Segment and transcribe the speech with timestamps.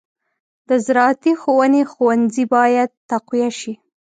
[0.69, 3.73] د زراعتي ښوونې ښوونځي باید تقویه شي.